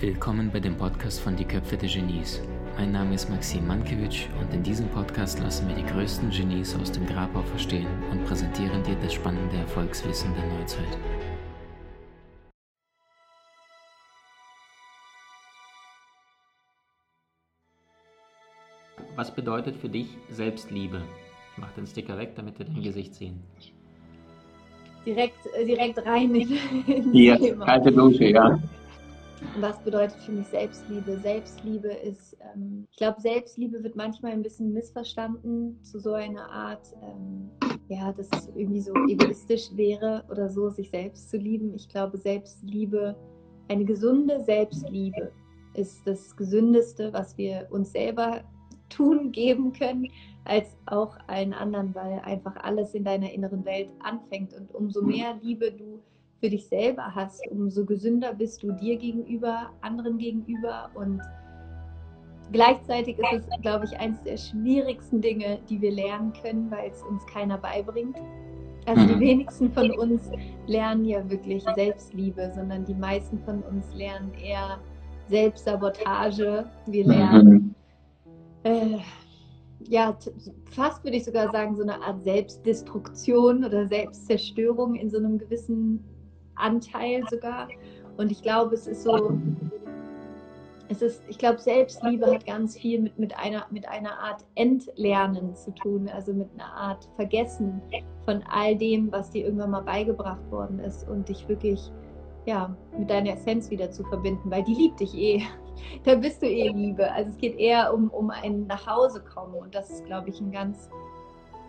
[0.00, 2.40] Willkommen bei dem Podcast von Die Köpfe der Genies.
[2.78, 6.90] Mein Name ist Maxim Mankewitsch und in diesem Podcast lassen wir die größten Genies aus
[6.90, 10.98] dem Grabau verstehen und präsentieren dir das spannende Erfolgswissen der Neuzeit.
[19.16, 21.02] Was bedeutet für dich Selbstliebe?
[21.52, 23.42] Ich mache den Sticker weg, damit wir dein Gesicht sehen.
[25.04, 28.58] Direkt, äh, direkt rein in, in Hier, kalte Dusche, ja.
[29.58, 31.18] Was bedeutet für mich Selbstliebe?
[31.18, 36.94] Selbstliebe ist, ähm, ich glaube, Selbstliebe wird manchmal ein bisschen missverstanden zu so einer Art,
[37.02, 37.50] ähm,
[37.88, 41.74] ja, dass es irgendwie so egoistisch wäre oder so, sich selbst zu lieben.
[41.74, 43.16] Ich glaube, Selbstliebe,
[43.68, 45.32] eine gesunde Selbstliebe
[45.74, 48.42] ist das Gesündeste, was wir uns selber
[48.88, 50.08] tun, geben können,
[50.44, 54.52] als auch allen anderen, weil einfach alles in deiner inneren Welt anfängt.
[54.54, 56.00] Und umso mehr Liebe du
[56.40, 61.20] für dich selber hast, umso gesünder bist du dir gegenüber, anderen gegenüber und
[62.50, 67.02] gleichzeitig ist es, glaube ich, eines der schwierigsten Dinge, die wir lernen können, weil es
[67.02, 68.16] uns keiner beibringt.
[68.86, 69.20] Also die mhm.
[69.20, 70.30] wenigsten von uns
[70.66, 74.80] lernen ja wirklich Selbstliebe, sondern die meisten von uns lernen eher
[75.28, 76.64] Selbstsabotage.
[76.86, 77.10] Wir mhm.
[77.10, 77.74] lernen,
[78.64, 78.96] äh,
[79.86, 80.16] ja,
[80.70, 86.02] fast würde ich sogar sagen, so eine Art Selbstdestruktion oder Selbstzerstörung in so einem gewissen
[86.60, 87.68] Anteil sogar.
[88.16, 89.38] Und ich glaube, es ist so,
[90.88, 95.54] es ist, ich glaube, Selbstliebe hat ganz viel mit, mit, einer, mit einer Art Entlernen
[95.54, 97.80] zu tun, also mit einer Art Vergessen
[98.24, 101.92] von all dem, was dir irgendwann mal beigebracht worden ist und dich wirklich
[102.46, 105.42] ja, mit deiner Essenz wieder zu verbinden, weil die liebt dich eh.
[106.04, 107.10] Da bist du eh Liebe.
[107.10, 110.90] Also es geht eher um, um ein Nachhausekommen und das ist, glaube ich, ein ganz,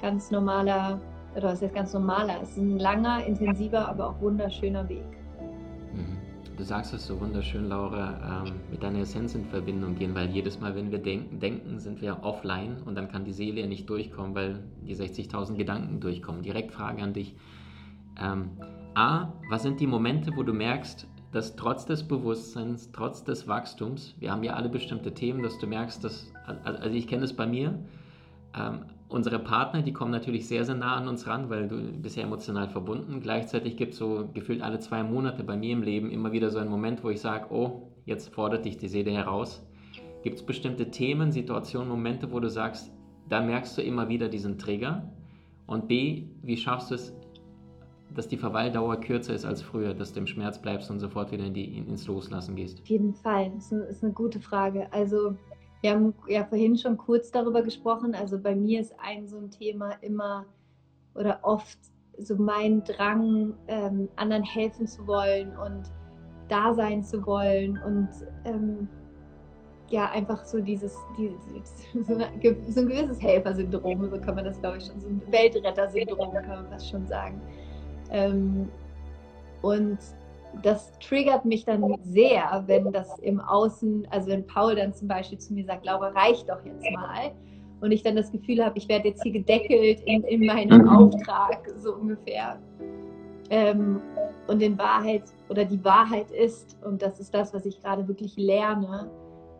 [0.00, 0.98] ganz normaler
[1.38, 5.04] oder was heißt ganz normaler, es ist ein langer, intensiver, aber auch wunderschöner Weg.
[5.94, 6.18] Mhm.
[6.56, 10.58] Du sagst es so wunderschön, Laura, ähm, mit deiner Essenz in Verbindung gehen, weil jedes
[10.58, 13.88] Mal, wenn wir denken, denken, sind wir offline und dann kann die Seele ja nicht
[13.88, 16.42] durchkommen, weil die 60.000 Gedanken durchkommen.
[16.42, 17.36] Direkt Frage an dich.
[18.20, 18.50] Ähm,
[18.94, 24.16] A, was sind die Momente, wo du merkst, dass trotz des Bewusstseins, trotz des Wachstums,
[24.18, 26.32] wir haben ja alle bestimmte Themen, dass du merkst, dass,
[26.64, 27.78] also ich kenne es bei mir,
[28.58, 32.16] ähm, unsere Partner, die kommen natürlich sehr, sehr nah an uns ran, weil du bist
[32.16, 33.20] ja emotional verbunden.
[33.20, 36.58] Gleichzeitig gibt es so gefühlt alle zwei Monate bei mir im Leben immer wieder so
[36.58, 39.64] einen Moment, wo ich sage, oh, jetzt fordert dich die Seele heraus.
[40.22, 42.92] Gibt es bestimmte Themen, Situationen, Momente, wo du sagst,
[43.28, 45.10] da merkst du immer wieder diesen Trigger?
[45.66, 47.14] Und B, wie schaffst du es,
[48.14, 51.44] dass die Verweildauer kürzer ist als früher, dass du im Schmerz bleibst und sofort wieder
[51.44, 52.80] in die, ins Loslassen gehst?
[52.80, 54.92] Auf jeden Fall, das ist eine, ist eine gute Frage.
[54.92, 55.36] Also
[55.80, 58.14] wir haben ja vorhin schon kurz darüber gesprochen.
[58.14, 60.46] Also bei mir ist ein so ein Thema immer
[61.14, 61.78] oder oft
[62.18, 65.84] so mein Drang, ähm, anderen helfen zu wollen und
[66.48, 68.08] da sein zu wollen und
[68.44, 68.88] ähm,
[69.90, 74.86] ja, einfach so dieses, dieses so, ein gewisses Helfersyndrom, so kann man das glaube ich
[74.86, 77.40] schon, so ein Weltretter-Syndrom kann man fast schon sagen.
[78.10, 78.68] Ähm,
[79.62, 79.98] und
[80.62, 85.38] das triggert mich dann sehr, wenn das im Außen, also wenn Paul dann zum Beispiel
[85.38, 87.32] zu mir sagt, Laura, reicht doch jetzt mal.
[87.80, 90.88] Und ich dann das Gefühl habe, ich werde jetzt hier gedeckelt in, in meinem mhm.
[90.88, 92.58] Auftrag, so ungefähr.
[93.50, 94.00] Ähm,
[94.48, 98.36] und in Wahrheit, oder die Wahrheit ist, und das ist das, was ich gerade wirklich
[98.36, 99.08] lerne,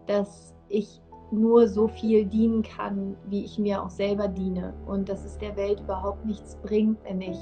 [0.07, 1.01] dass ich
[1.31, 4.75] nur so viel dienen kann, wie ich mir auch selber diene.
[4.87, 7.39] Und dass es der Welt überhaupt nichts bringt, wenn ich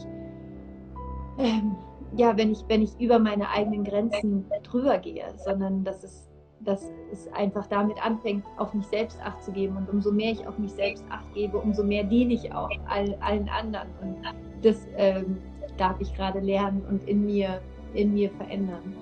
[1.39, 1.77] ähm,
[2.17, 6.29] ja, wenn ich, wenn ich über meine eigenen Grenzen drüber gehe, sondern dass es,
[6.61, 9.77] dass es einfach damit anfängt, auf mich selbst Acht zu geben.
[9.77, 13.15] Und umso mehr ich auf mich selbst Acht gebe, umso mehr diene ich auch all,
[13.21, 13.89] allen anderen.
[14.01, 14.17] Und
[14.63, 15.39] das ähm,
[15.77, 17.61] darf ich gerade lernen und in mir,
[17.95, 18.95] in mir verändern.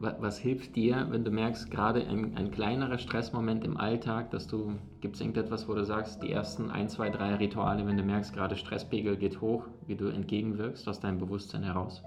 [0.00, 4.74] Was hilft dir, wenn du merkst, gerade ein, ein kleinerer Stressmoment im Alltag, dass du,
[5.00, 8.32] gibt es irgendetwas, wo du sagst, die ersten ein, zwei, drei Rituale, wenn du merkst,
[8.32, 12.02] gerade Stresspegel geht hoch, wie du entgegenwirkst aus deinem Bewusstsein heraus?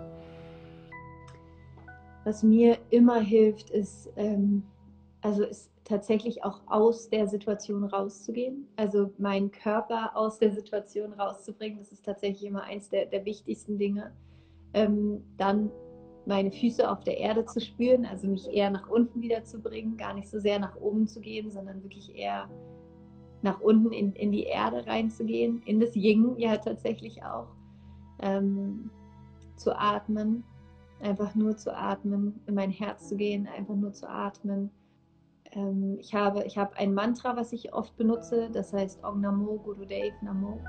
[2.24, 4.64] Was mir immer hilft, ist, ähm,
[5.22, 11.78] also ist tatsächlich auch aus der Situation rauszugehen, also meinen Körper aus der Situation rauszubringen.
[11.78, 14.12] Das ist tatsächlich immer eins der, der wichtigsten Dinge.
[14.74, 15.72] Ähm, dann
[16.26, 19.98] meine Füße auf der Erde zu spüren, also mich eher nach unten wieder zu bringen,
[19.98, 22.50] gar nicht so sehr nach oben zu gehen, sondern wirklich eher
[23.42, 27.48] nach unten in, in die Erde reinzugehen, in das Ying ja tatsächlich auch,
[28.20, 28.90] ähm,
[29.56, 30.44] zu atmen,
[31.00, 34.72] einfach nur zu atmen, in mein Herz zu gehen, einfach nur zu atmen.
[35.52, 39.60] Ähm, ich, habe, ich habe ein Mantra, was ich oft benutze, das heißt Om Namo
[39.64, 40.60] Gurudev Namo.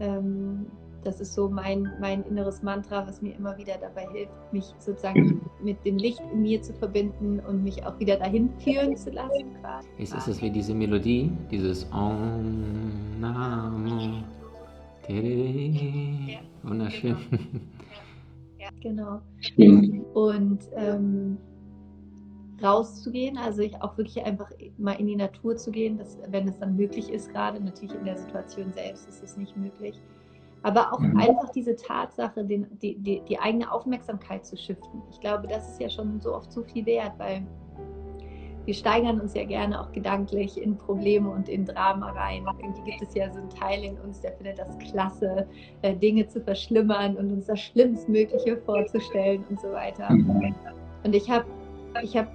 [0.00, 0.66] Ähm,
[1.04, 5.40] das ist so mein, mein inneres Mantra, was mir immer wieder dabei hilft, mich sozusagen
[5.62, 9.56] mit dem Licht in mir zu verbinden und mich auch wieder dahin führen zu lassen.
[9.98, 14.22] Jetzt ist es wie diese Melodie, dieses Om Namo.
[15.08, 16.38] Ja.
[16.62, 17.16] Wunderschön.
[18.58, 19.20] Ja, genau.
[20.14, 21.36] Und ähm,
[22.62, 26.58] rauszugehen, also ich auch wirklich einfach mal in die Natur zu gehen, dass, wenn es
[26.58, 30.00] dann möglich ist, gerade natürlich in der Situation selbst ist es nicht möglich.
[30.62, 31.16] Aber auch mhm.
[31.16, 35.02] einfach diese Tatsache, den, die, die, die eigene Aufmerksamkeit zu shiften.
[35.10, 37.44] Ich glaube, das ist ja schon so oft so viel wert, weil
[38.64, 42.44] wir steigern uns ja gerne auch gedanklich in Probleme und in Drama rein.
[42.60, 45.46] Irgendwie gibt es ja so einen Teil in uns, der findet das klasse,
[45.82, 50.12] äh, Dinge zu verschlimmern und uns das Schlimmstmögliche vorzustellen und so weiter.
[50.12, 50.54] Mhm.
[51.02, 51.44] Und ich habe
[52.02, 52.28] ich hab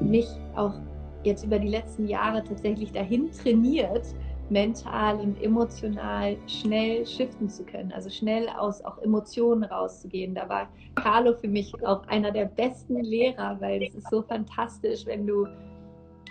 [0.00, 0.26] mich
[0.56, 0.74] auch
[1.22, 4.14] jetzt über die letzten Jahre tatsächlich dahin trainiert,
[4.50, 10.34] mental und emotional schnell shiften zu können, also schnell aus auch Emotionen rauszugehen.
[10.34, 15.06] Da war Carlo für mich auch einer der besten Lehrer, weil es ist so fantastisch,
[15.06, 15.46] wenn du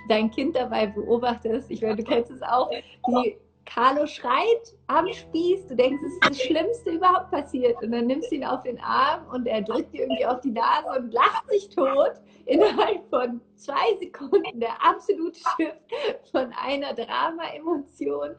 [0.09, 1.71] dein Kind dabei beobachtest.
[1.71, 2.69] Ich meine, du kennst es auch,
[3.07, 3.37] die
[3.69, 7.81] Carlo schreit am Spieß, du denkst, es ist das Schlimmste überhaupt passiert.
[7.83, 10.51] Und dann nimmst du ihn auf den Arm und er drückt dir irgendwie auf die
[10.51, 12.13] Nase und lacht sich tot.
[12.45, 18.31] Innerhalb von zwei Sekunden der absolute Shift von einer Drama-Emotion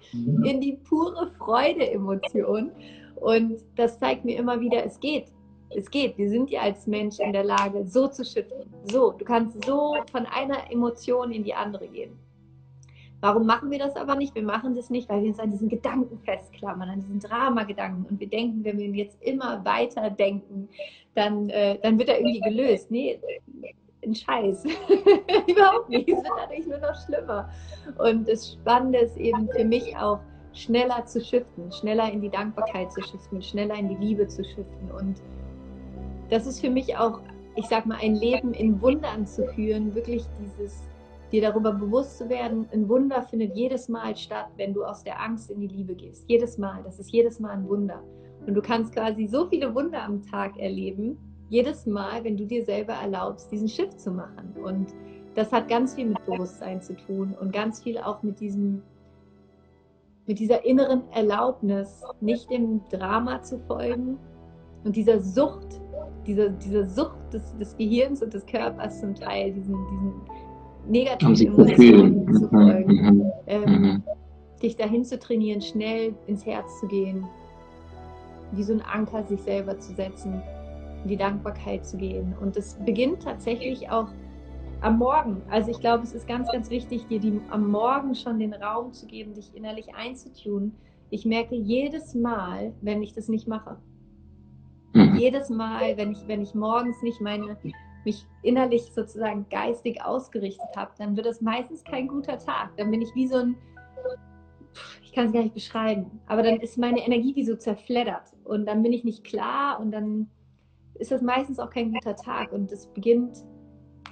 [0.45, 2.73] in die pure Freude-Emotion.
[3.15, 5.27] Und das zeigt mir immer wieder, es geht.
[5.77, 6.19] Es geht.
[6.19, 8.69] Wir sind ja als Mensch in der Lage, so zu shiften.
[8.91, 12.19] So, du kannst so von einer Emotion in die andere gehen.
[13.21, 14.35] Warum machen wir das aber nicht?
[14.35, 18.07] Wir machen das nicht, weil wir uns an diesen Gedanken festklammern, an diesen Dramagedanken.
[18.07, 20.69] Und wir denken, wenn wir jetzt immer weiter denken,
[21.15, 22.91] dann, äh, dann wird er irgendwie gelöst.
[22.91, 23.21] Nee,
[24.03, 24.65] ein Scheiß.
[25.47, 26.09] Überhaupt nicht.
[26.09, 27.51] Es wird dadurch nur noch schlimmer.
[27.99, 30.21] Und das Spannende ist eben für mich auch,
[30.53, 34.91] schneller zu shiften, schneller in die Dankbarkeit zu shiften, schneller in die Liebe zu shiften.
[34.99, 35.23] Und
[36.29, 37.21] das ist für mich auch,
[37.57, 40.83] ich sag mal, ein Leben in Wundern zu führen, wirklich dieses
[41.33, 45.21] dir darüber bewusst zu werden, ein Wunder findet jedes Mal statt, wenn du aus der
[45.21, 46.25] Angst in die Liebe gehst.
[46.29, 46.83] Jedes Mal.
[46.83, 48.03] Das ist jedes Mal ein Wunder.
[48.47, 51.19] Und du kannst quasi so viele Wunder am Tag erleben,
[51.49, 54.55] jedes Mal, wenn du dir selber erlaubst, diesen Shift zu machen.
[54.63, 54.95] Und
[55.35, 58.83] das hat ganz viel mit Bewusstsein zu tun und ganz viel auch mit diesem,
[60.27, 64.19] mit dieser inneren Erlaubnis, nicht dem Drama zu folgen
[64.85, 65.81] und dieser Sucht,
[66.27, 70.13] dieser, dieser Sucht des, des Gehirns und des Körpers zum Teil, diesen, diesen
[70.89, 73.17] negativen Emotionen zu folgen, mhm.
[73.17, 73.33] mhm.
[73.47, 74.03] Ähm,
[74.63, 77.27] dich dahin zu trainieren, schnell ins Herz zu gehen,
[78.53, 80.43] wie so ein Anker sich selber zu setzen,
[81.03, 82.35] in die Dankbarkeit zu gehen.
[82.41, 84.09] Und es beginnt tatsächlich auch
[84.81, 85.43] am Morgen.
[85.51, 88.93] Also ich glaube, es ist ganz, ganz wichtig, dir die, am Morgen schon den Raum
[88.93, 90.73] zu geben, dich innerlich einzutun.
[91.11, 93.77] Ich merke jedes Mal, wenn ich das nicht mache.
[94.95, 95.17] Mhm.
[95.17, 97.57] Jedes Mal, wenn ich, wenn ich morgens nicht meine
[98.05, 102.77] mich innerlich sozusagen geistig ausgerichtet habe, dann wird es meistens kein guter Tag.
[102.77, 103.57] Dann bin ich wie so ein,
[105.03, 108.67] ich kann es gar nicht beschreiben, aber dann ist meine Energie wie so zerfleddert und
[108.67, 110.31] dann bin ich nicht klar und dann
[110.95, 113.45] ist das meistens auch kein guter Tag und es beginnt,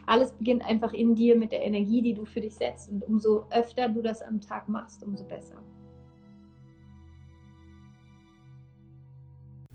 [0.07, 3.45] alles beginnt einfach in dir mit der Energie, die du für dich setzt und umso
[3.51, 5.63] öfter du das am Tag machst, umso besser.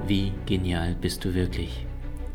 [0.07, 1.85] Wie genial bist du wirklich?